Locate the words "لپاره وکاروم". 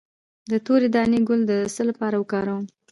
1.89-2.63